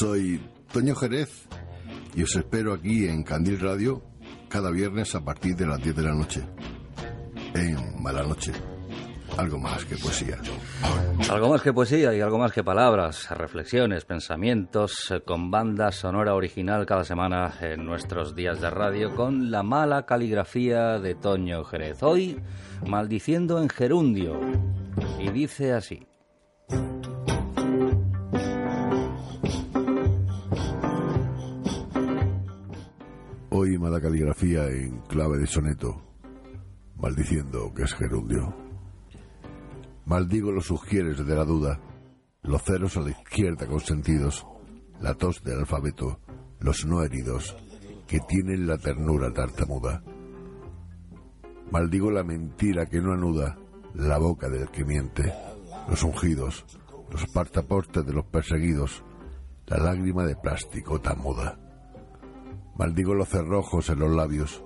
Soy 0.00 0.40
Toño 0.72 0.94
Jerez 0.94 1.46
y 2.14 2.22
os 2.22 2.34
espero 2.34 2.72
aquí 2.72 3.06
en 3.06 3.22
Candil 3.22 3.60
Radio 3.60 4.02
cada 4.48 4.70
viernes 4.70 5.14
a 5.14 5.22
partir 5.22 5.54
de 5.54 5.66
las 5.66 5.76
10 5.76 5.94
de 5.94 6.02
la 6.02 6.14
noche. 6.14 6.42
En 7.52 8.02
Mala 8.02 8.22
Noche. 8.22 8.50
Algo 9.36 9.58
más 9.58 9.84
que 9.84 9.96
poesía. 9.96 10.38
Algo 11.28 11.50
más 11.50 11.60
que 11.60 11.74
poesía 11.74 12.14
y 12.14 12.22
algo 12.22 12.38
más 12.38 12.50
que 12.50 12.64
palabras, 12.64 13.28
reflexiones, 13.28 14.06
pensamientos, 14.06 15.10
eh, 15.10 15.20
con 15.20 15.50
banda 15.50 15.92
sonora 15.92 16.34
original 16.34 16.86
cada 16.86 17.04
semana 17.04 17.52
en 17.60 17.84
nuestros 17.84 18.34
días 18.34 18.58
de 18.62 18.70
radio 18.70 19.14
con 19.14 19.50
la 19.50 19.62
mala 19.62 20.06
caligrafía 20.06 20.98
de 20.98 21.14
Toño 21.14 21.62
Jerez. 21.64 22.02
Hoy, 22.02 22.40
maldiciendo 22.88 23.60
en 23.60 23.68
gerundio. 23.68 24.40
Y 25.18 25.28
dice 25.28 25.74
así. 25.74 26.06
Hoy 33.62 33.76
mala 33.76 34.00
caligrafía 34.00 34.70
en 34.70 35.00
clave 35.00 35.36
de 35.36 35.46
soneto, 35.46 36.00
maldiciendo 36.96 37.74
que 37.74 37.82
es 37.82 37.92
gerundio. 37.92 38.56
Maldigo 40.06 40.50
los 40.50 40.64
sugieres 40.64 41.18
de 41.26 41.34
la 41.34 41.44
duda, 41.44 41.78
los 42.40 42.62
ceros 42.62 42.96
a 42.96 43.02
la 43.02 43.10
izquierda 43.10 43.66
consentidos, 43.66 44.46
la 44.98 45.12
tos 45.12 45.44
del 45.44 45.58
alfabeto, 45.58 46.20
los 46.58 46.86
no 46.86 47.02
heridos, 47.02 47.54
que 48.08 48.20
tienen 48.20 48.66
la 48.66 48.78
ternura 48.78 49.30
tartamuda. 49.30 50.02
Maldigo 51.70 52.10
la 52.10 52.24
mentira 52.24 52.86
que 52.86 53.02
no 53.02 53.12
anuda, 53.12 53.58
la 53.92 54.16
boca 54.16 54.48
del 54.48 54.70
que 54.70 54.86
miente, 54.86 55.34
los 55.86 56.02
ungidos, 56.02 56.64
los 57.10 57.26
partaportes 57.26 58.06
de 58.06 58.12
los 58.14 58.24
perseguidos, 58.24 59.04
la 59.66 59.76
lágrima 59.76 60.24
de 60.24 60.36
plástico 60.36 60.98
tan 60.98 61.18
muda. 61.18 61.69
Maldigo 62.80 63.14
los 63.14 63.28
cerrojos 63.28 63.90
en 63.90 63.98
los 63.98 64.10
labios, 64.10 64.64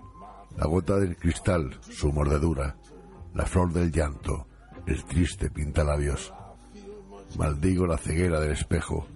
la 0.57 0.67
gota 0.67 1.01
del 1.01 1.17
cristal, 1.17 1.77
su 1.81 2.13
mordedura, 2.13 2.77
la 3.35 3.45
flor 3.45 3.73
del 3.73 3.91
llanto, 3.91 4.47
el 4.87 5.05
triste 5.05 5.51
pintalabios. 5.51 6.33
Maldigo 7.37 7.89
la 7.89 7.99
ceguera 7.99 8.39
del 8.39 8.53
espejo, 8.53 9.09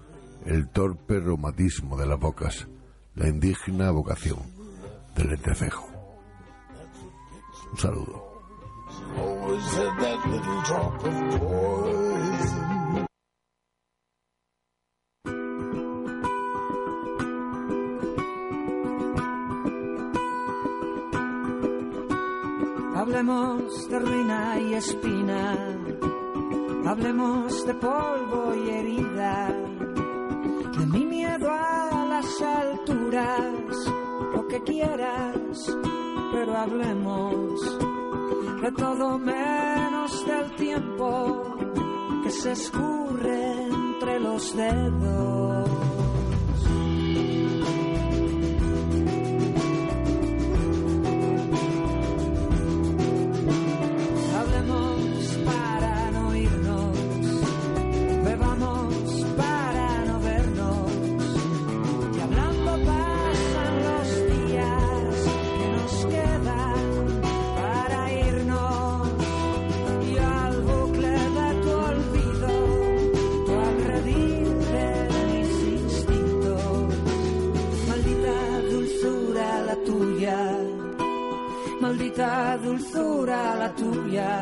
el 0.46 0.68
torpe 0.70 1.20
reumatismo 1.20 1.96
de 1.96 2.06
las 2.06 2.18
bocas, 2.18 2.66
la 3.14 3.28
indigna 3.28 3.92
vocación 3.92 4.40
del 5.14 5.30
entrecejo. 5.30 5.88
Un 7.70 7.78
saludo. 7.78 8.28
Hablemos 22.98 23.88
de 23.88 23.98
ruina 24.00 24.58
y 24.58 24.74
espina, 24.74 25.56
hablemos 26.84 27.64
de 27.64 27.74
polvo 27.74 28.52
y 28.56 28.70
herida, 28.70 29.54
de 30.76 30.86
mi 30.86 31.06
miedo 31.06 31.48
a 31.48 32.06
las 32.08 32.42
alturas, 32.42 33.92
lo 34.34 34.48
que 34.48 34.60
quieras, 34.64 35.76
pero 36.32 36.56
hablemos 36.56 37.78
de 38.62 38.72
todo 38.72 39.16
menos 39.16 40.26
del 40.26 40.56
tiempo 40.56 41.56
que 42.24 42.30
se 42.32 42.50
escurre 42.50 43.68
entre 43.68 44.18
los 44.18 44.56
dedos. 44.56 45.57
Maldita 81.80 82.58
dulzura 82.62 83.54
la 83.60 83.68
tuya, 83.74 84.32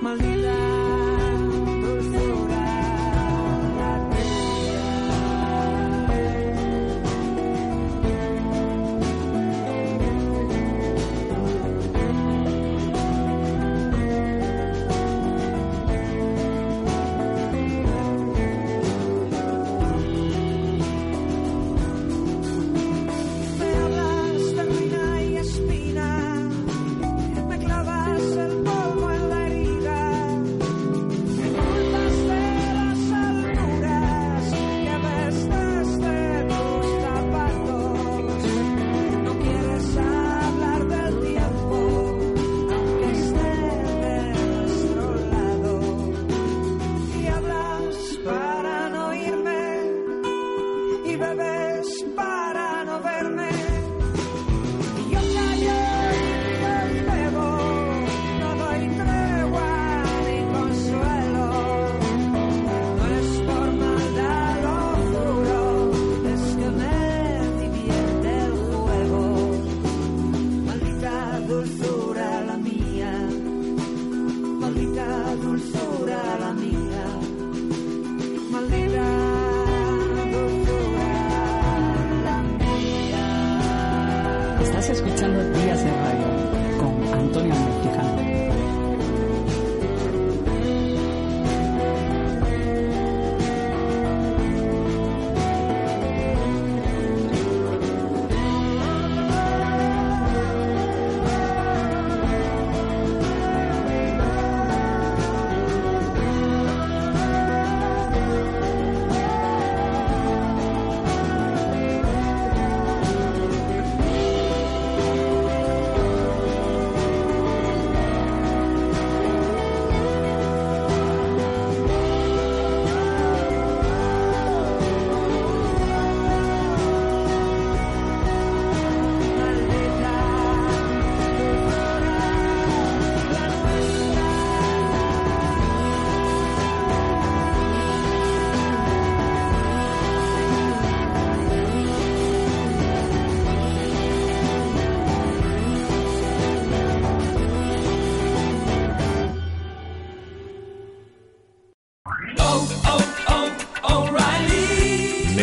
maldita 0.00 1.27